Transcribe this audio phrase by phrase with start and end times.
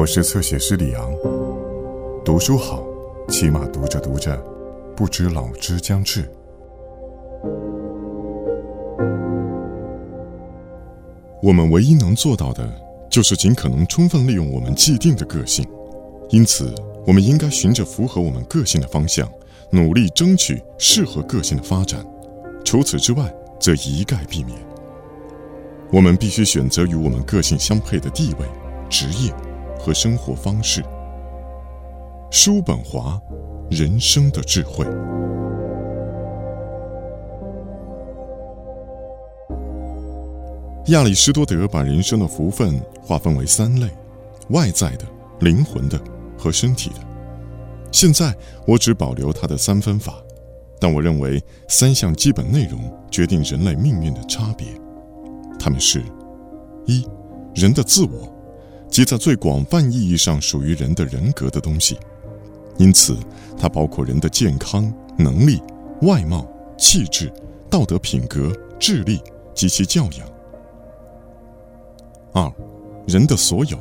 [0.00, 1.12] 我是侧写师李昂。
[2.24, 2.82] 读书好，
[3.28, 4.34] 起码读着读着，
[4.96, 6.26] 不知老之将至。
[11.42, 12.66] 我们唯一能做到的，
[13.10, 15.68] 就是尽可能充分利用我们既定的个性。
[16.30, 16.74] 因此，
[17.06, 19.30] 我们应该循着符合我们个性的方向，
[19.68, 22.02] 努力争取适合个性的发展。
[22.64, 23.30] 除此之外，
[23.60, 24.56] 则一概避免。
[25.92, 28.46] 我们必须选择与我们个性相配的地位、
[28.88, 29.30] 职业
[29.82, 30.84] 和生活方式。
[32.30, 33.20] 叔本华，
[33.70, 34.86] 人生的智慧。
[40.86, 43.88] 亚里士多德把人生的福分划分为三类：
[44.50, 45.04] 外在的、
[45.40, 46.00] 灵魂的
[46.36, 46.96] 和身体的。
[47.92, 48.34] 现在
[48.66, 50.14] 我只保留他的三分法，
[50.78, 54.66] 但我认为三项基本内容决定人类命运的差别。
[55.58, 56.02] 他们是：
[56.86, 57.06] 一、
[57.54, 58.32] 人的自我，
[58.90, 61.96] 即在最广泛意义上属于人的人格的东西，
[62.76, 63.16] 因此
[63.56, 65.62] 它包括人的健康、能力、
[66.02, 66.46] 外貌、
[66.76, 67.32] 气质、
[67.70, 69.20] 道德品格、智力
[69.54, 70.26] 及其教养；
[72.32, 72.52] 二、
[73.06, 73.78] 人的所有，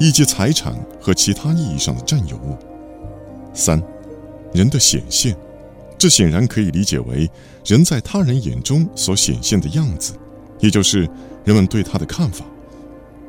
[0.00, 2.56] 以及财产和其他意义上的占有物；
[3.54, 3.80] 三、
[4.52, 5.36] 人的显现，
[5.96, 7.30] 这显然可以理解为
[7.64, 10.12] 人在他人眼中所显现的样子。
[10.60, 11.08] 也就是
[11.44, 12.44] 人们对他的看法，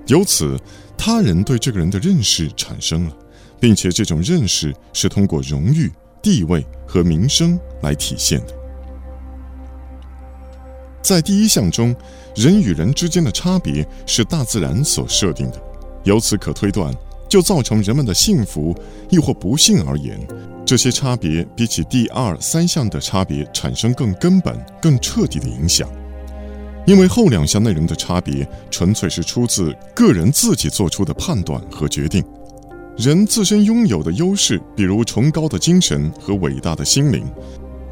[0.10, 0.60] 由此
[0.98, 3.16] 他人对这个人的认识产生了，
[3.60, 5.90] 并且这种认识是通过荣誉、
[6.22, 8.54] 地位和名声来体现的。
[11.02, 11.96] 在第一项中，
[12.36, 15.62] 人与人之间的差别是大自然所设定的，
[16.04, 16.94] 由此可推断，
[17.30, 18.76] 就造成人们的幸福
[19.10, 20.20] 亦或不幸而言，
[20.66, 25.88] 这些差别比起第二、三项的差别产生更根本、更彻底的影响。
[26.86, 32.24] 因为后两项内容的差别纯粹是出自个人自己做出的判断和决定。
[32.98, 37.26] 人自身拥有的优势，比如崇高的精神和伟大的心灵，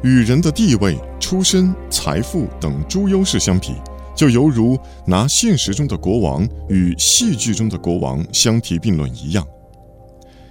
[0.02, 3.72] 与人的地位、出身、财富等诸优势相比，
[4.14, 9.46] 就犹如拿现实中的国王与戏剧中的国王相提并论一样。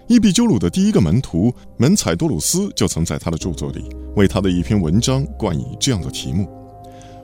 [0.08, 6.48] 伊壁鸠鲁的第一个门徒门采多鲁斯就曾在他的著作里为他的一篇文章冠以这样的题目。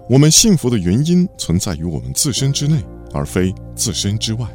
[0.09, 2.83] 我们幸福的原因存在于我们自身之内，
[3.13, 4.45] 而非自身之外。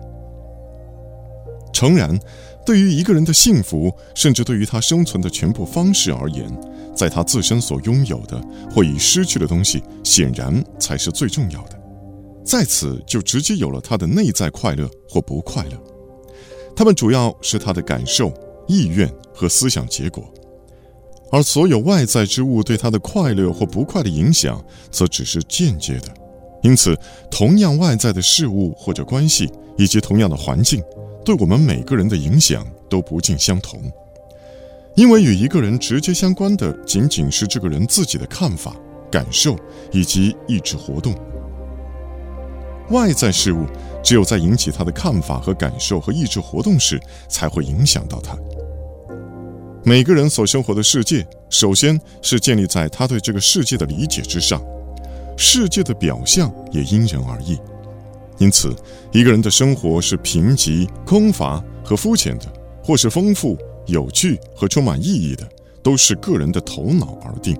[1.73, 2.19] 诚然，
[2.67, 6.51] 对于一个人的幸福，甚至对于他生存的全部方式而言，
[6.95, 11.81] 在他自身所拥有的或已失去的东西，显然才是最重要的。
[12.45, 15.83] 在此，就直接有了他的内在快乐或不快乐。
[16.77, 18.33] 他们主要是他的感受、
[18.67, 20.31] 意愿和思想结果。
[21.31, 26.09] 而所有外在之物对他的快乐或不快的影响，则只是间接的。
[26.63, 26.99] 因此，
[27.31, 30.83] 同样外在的事物或者关系，以及同样的环境，
[31.25, 33.81] 对我们每个人的影响都不尽相同。
[34.97, 38.75] 因为与一个人直接相关的，仅仅是这个人自己的看法、
[39.11, 39.57] 感受
[39.93, 41.15] 以及意志活动。
[42.91, 43.67] 外在事物
[44.03, 48.37] 只有在引起他的看法和感受和意志活动时，才会影响到他。
[49.85, 54.63] 每个人所生活的世界，首先是建立在他对这个世界的理解之上，
[55.37, 57.59] 世界的表象也因人而异。
[58.39, 58.75] 因此，
[59.13, 62.47] 一个人的生活是贫瘠、空乏和肤浅的，
[62.83, 63.57] 或是丰富、
[63.87, 65.49] 有趣和充满意义的，
[65.83, 67.57] 都是个人的头脑而定。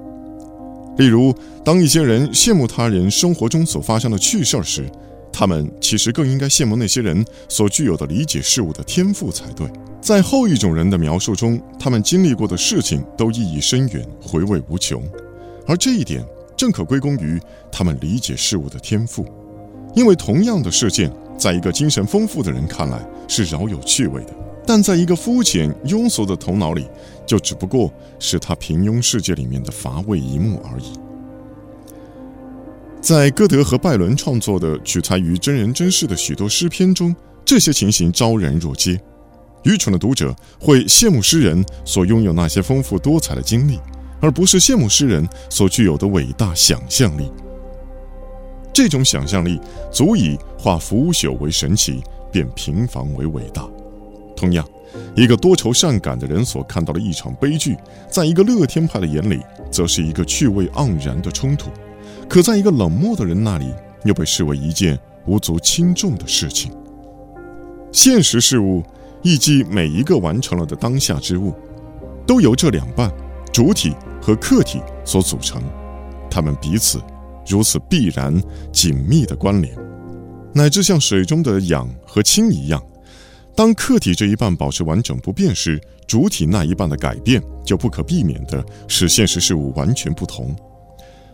[0.99, 1.35] 例如，
[1.65, 4.85] 当一些人羡慕他人生活中所发生的趣事儿时，
[5.33, 9.67] 他们其实更应该羡慕那些人所具有的理解事物的天赋才对。
[10.01, 15.03] 在后一种人的描述中，他们经历过的事情都意义深远、回味无穷，
[15.67, 16.25] 而这一点
[16.57, 17.39] 正可归功于
[17.71, 19.27] 他们理解事物的天赋。
[19.95, 24.33] 因为同样的事件，在一个精神丰富的人看来是饶有趣味的，
[24.65, 26.87] 但在一个肤浅庸俗的头脑里，
[27.27, 30.93] 就只不过是他平庸世界里面的乏味一幕而已。
[33.01, 37.15] 在歌德和拜伦创作的取材于真人真事的许多诗篇中，
[37.45, 38.99] 这些情形昭然若揭。
[39.69, 43.79] 愚蠢的读者会羡慕诗人所拥有那些丰富多彩的经历，
[44.19, 47.31] 而不是羡慕诗人所具有的伟大想象力。
[48.73, 49.61] 这种想象力
[49.93, 53.69] 足以化腐朽为神奇，变平凡为伟大。
[54.35, 54.67] 同样，
[55.15, 57.77] 一个多愁善感的人所看到的一场悲剧，
[58.11, 59.39] 在一个乐天派的眼里，
[59.71, 61.69] 则是一个趣味盎然的冲突；
[62.27, 63.71] 可在一个冷漠的人那里，
[64.05, 66.73] 又被视为一件无足轻重的事情。
[67.93, 68.83] 现实事物。
[69.23, 71.53] 亦即每一个完成了的当下之物，
[72.27, 73.13] 都由这两半
[73.53, 73.93] 主体
[74.23, 75.63] 和客体所组成，
[76.31, 77.01] 它们彼此
[77.47, 78.35] 如此必然
[78.73, 79.77] 紧密的关联，
[80.55, 82.83] 乃至像水中的氧和氢一样，
[83.57, 90.55] 当客体这一半保持完整不变时，主体那一半的改变就不可避免地使现实事物完全不同，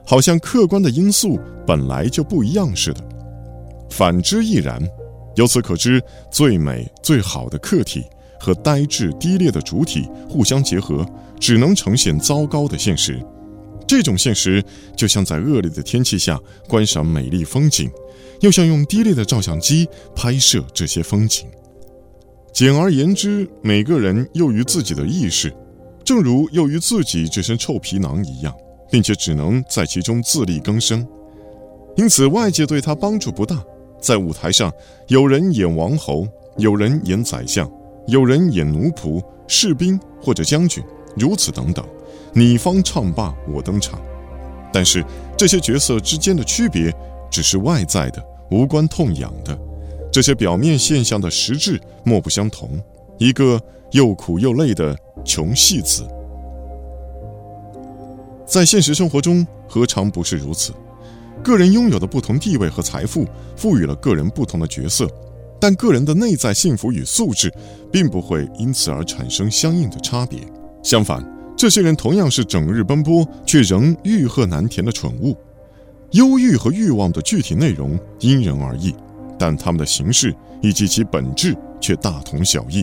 [0.06, 3.00] 好像客观的因素本来就不一样似的。
[3.90, 4.82] 反之亦然。
[5.36, 8.04] 由此可知，最美最好的客体
[8.38, 11.04] 和呆滞低劣的主体互相结合，
[11.40, 13.20] 只能呈现糟糕的现实。
[13.86, 14.64] 这种现实
[14.96, 17.90] 就像在恶劣的天气下观赏美丽风景，
[18.40, 21.46] 又像用低劣的照相机拍摄这些风景。
[22.52, 25.52] 简而言之，每个人囿于自己的意识，
[26.04, 28.54] 正如囿于自己这身臭皮囊一样，
[28.90, 31.06] 并且只能在其中自力更生。
[31.96, 33.62] 因此，外界对他帮助不大。
[34.04, 34.70] 在舞台上，
[35.06, 36.28] 有人演王侯，
[36.58, 37.66] 有人演宰相，
[38.06, 40.84] 有人演奴仆、士兵或者将军，
[41.16, 41.82] 如此等等。
[42.34, 43.98] 你方唱罢我登场，
[44.70, 45.02] 但是
[45.38, 46.94] 这些角色之间的区别
[47.30, 49.58] 只是外在的，无关痛痒的。
[50.12, 52.78] 这些表面现象的实质莫不相同。
[53.16, 53.58] 一个
[53.92, 56.06] 又苦又累的穷戏子，
[58.44, 60.74] 在现实生活中何尝不是如此？
[61.44, 65.06] 个人拥有的不同地位和财富，赋予了个人不同的角色，
[65.60, 67.52] 但个人的内在幸福与素质，
[67.92, 70.40] 并不会因此而产生相应的差别。
[70.82, 71.22] 相反，
[71.54, 75.36] 这些人同样是整日奔波却仍欲壑难填的蠢物。
[76.12, 78.94] 忧郁和欲望的具体内容因人而异，
[79.38, 82.82] 但他们的形式以及其本质却大同小异。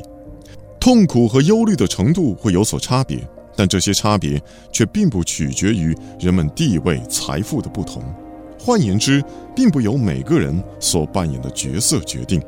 [0.79, 4.39] 痛苦和忧虑的程度会有所差别，但这些差别
[4.71, 8.03] 却并不取决于人们地位、财富的不同。
[8.63, 9.23] 换言之，
[9.55, 12.39] 并不由每个人所扮演的角色决定，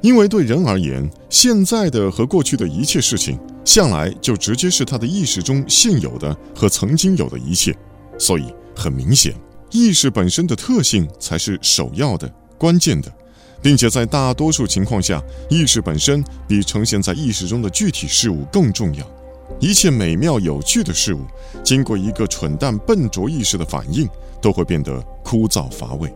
[0.00, 7.76] 因为对人而言，现在的和过去的一切事情，向来就直接是他的意识中现有的和曾经有的一切。
[8.18, 9.34] 所以，很明显，
[9.70, 12.26] 意识本身的特性才是首要的、
[12.56, 13.12] 关键的，
[13.60, 19.06] 并且在大多数情况下，意识本身比呈现在意识中的具体事物更重要。
[19.60, 21.20] 一切美妙有趣的事物，
[21.62, 24.08] 经过一个蠢蛋笨拙意识的反应。
[24.42, 26.12] 都会变得枯燥乏味。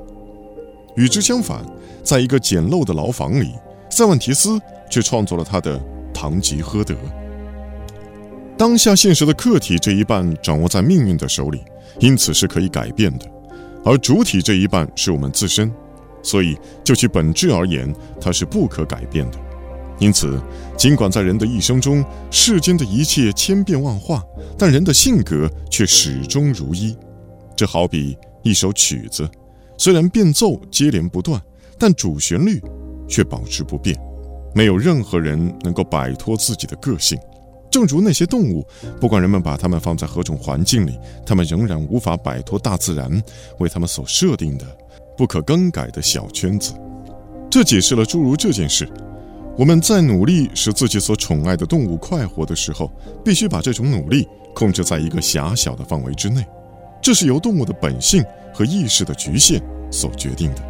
[0.96, 1.64] 与之相反，
[2.02, 3.54] 在一个简陋的牢房里，
[3.88, 5.78] 塞万提斯却创作了他的
[6.12, 6.94] 《堂吉诃德》。
[8.58, 11.62] 当下现实的客体这一半掌握在命运的手里，
[12.00, 13.26] 因此是可以改变的；
[13.84, 15.70] 而主体这一半是我们自身，
[16.22, 19.38] 所以就其本质而言，它是不可改变的。
[19.98, 20.40] 因此，
[20.76, 24.22] 尽管在人的一生中，世间的一切千变万化，
[24.56, 26.96] 但人的性格却始终如一。
[27.56, 29.28] 这好比一首曲子，
[29.78, 31.40] 虽然变奏接连不断，
[31.78, 32.62] 但主旋律
[33.08, 33.98] 却保持不变。
[34.54, 37.18] 没有任何人能够摆脱自己的个性，
[37.70, 38.66] 正如那些动物，
[39.00, 43.22] 不管人们把它们放在何种环境里，它们仍然无法摆脱大自然
[43.58, 44.66] 为它们所设定的
[45.16, 46.72] 不可更改的小圈子。
[47.50, 48.88] 这解释了诸如这件事：
[49.58, 52.90] 我们在努力使自己所宠爱的动物快活的时候，
[53.24, 56.44] 必须把这种努力控制在一个狭小的范围之内。
[57.06, 58.20] 这是由动物的本性
[58.52, 59.62] 和意识的局限
[59.92, 60.62] 所决定的。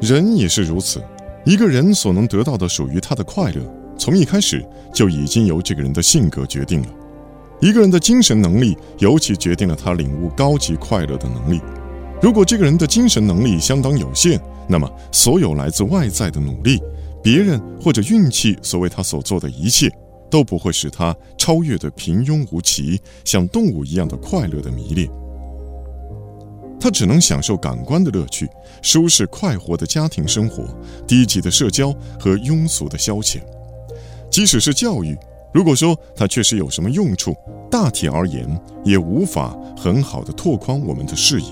[0.00, 1.04] 人也是如此，
[1.44, 3.60] 一个人所能得到的属于他的快乐，
[3.98, 6.88] 从一开始就已经由这个人的性格决定了。
[7.60, 11.60] 一个人的精神能力尤其决定了他领悟高级快乐的能力。
[12.22, 16.80] 如果这个人的精神能力相当有限，那么所有来自外在的努力、
[17.22, 19.92] 别人或者运气所为他所做的一切。
[20.30, 25.08] 都不会使他超越的平庸无奇，像动物一样的快乐的迷恋。
[26.78, 28.48] 他只能享受感官的乐趣，
[28.82, 30.64] 舒适快活的家庭生活，
[31.06, 33.40] 低级的社交和庸俗的消遣。
[34.30, 35.16] 即使是教育，
[35.52, 37.34] 如果说它确实有什么用处，
[37.70, 38.46] 大体而言
[38.84, 41.48] 也无法很好的拓宽我们的视野，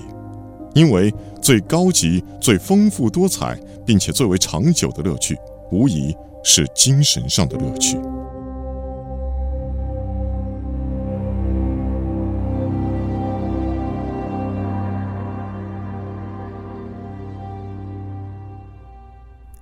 [0.75, 5.37] 因为最高级、最丰富多彩，并且最为长久的乐趣，
[5.71, 7.97] 无疑是精神上的乐趣。